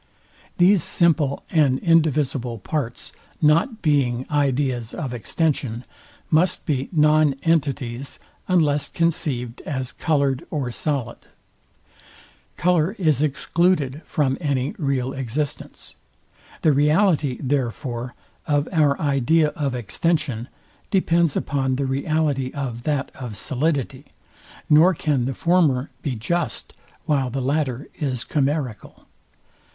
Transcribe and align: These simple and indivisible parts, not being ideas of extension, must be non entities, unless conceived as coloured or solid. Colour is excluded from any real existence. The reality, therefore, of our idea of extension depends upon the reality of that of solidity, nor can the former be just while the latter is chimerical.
These 0.57 0.81
simple 0.81 1.43
and 1.51 1.77
indivisible 1.77 2.57
parts, 2.57 3.13
not 3.39 3.83
being 3.83 4.25
ideas 4.31 4.95
of 4.95 5.13
extension, 5.13 5.85
must 6.31 6.65
be 6.65 6.89
non 6.91 7.35
entities, 7.43 8.17
unless 8.47 8.89
conceived 8.89 9.61
as 9.61 9.91
coloured 9.91 10.43
or 10.49 10.71
solid. 10.71 11.19
Colour 12.57 12.95
is 12.97 13.21
excluded 13.21 14.01
from 14.03 14.39
any 14.41 14.73
real 14.79 15.13
existence. 15.13 15.97
The 16.63 16.71
reality, 16.71 17.37
therefore, 17.39 18.15
of 18.47 18.67
our 18.71 18.99
idea 18.99 19.49
of 19.49 19.75
extension 19.75 20.47
depends 20.89 21.35
upon 21.35 21.75
the 21.75 21.85
reality 21.85 22.49
of 22.55 22.85
that 22.89 23.11
of 23.13 23.37
solidity, 23.37 24.05
nor 24.67 24.95
can 24.95 25.25
the 25.25 25.35
former 25.35 25.91
be 26.01 26.15
just 26.15 26.73
while 27.05 27.29
the 27.29 27.39
latter 27.39 27.87
is 27.99 28.23
chimerical. 28.23 29.05